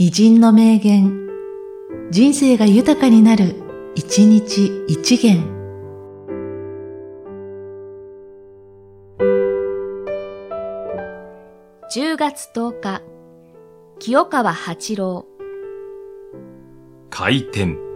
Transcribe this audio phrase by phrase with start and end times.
[0.00, 1.28] 偉人の名言、
[2.12, 3.56] 人生が豊かになる、
[3.96, 5.42] 一日一元。
[11.92, 13.02] 10月10日、
[13.98, 15.26] 清川八郎。
[17.10, 17.87] 開店。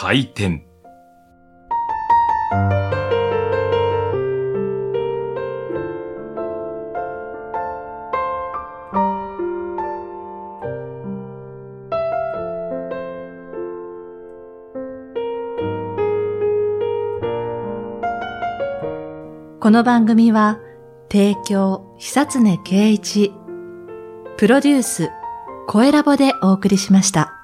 [0.00, 0.62] 開店。
[19.58, 20.60] この番組は、
[21.10, 23.32] 提供、久常圭一、
[24.36, 25.10] プロデュース、
[25.66, 27.37] 声ラボでお送りしました。